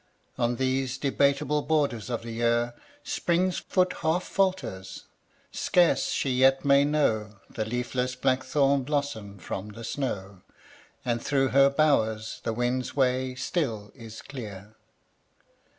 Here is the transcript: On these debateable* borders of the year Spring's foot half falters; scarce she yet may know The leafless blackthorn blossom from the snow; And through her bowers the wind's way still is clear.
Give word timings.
On 0.35 0.55
these 0.55 0.97
debateable* 0.97 1.61
borders 1.61 2.09
of 2.09 2.23
the 2.23 2.31
year 2.31 2.73
Spring's 3.03 3.59
foot 3.59 3.93
half 4.01 4.23
falters; 4.23 5.03
scarce 5.51 6.07
she 6.09 6.31
yet 6.37 6.65
may 6.65 6.83
know 6.83 7.37
The 7.51 7.65
leafless 7.65 8.15
blackthorn 8.15 8.81
blossom 8.81 9.37
from 9.37 9.69
the 9.69 9.83
snow; 9.83 10.41
And 11.05 11.21
through 11.21 11.49
her 11.49 11.69
bowers 11.69 12.41
the 12.43 12.51
wind's 12.51 12.95
way 12.95 13.35
still 13.35 13.91
is 13.93 14.23
clear. 14.23 14.75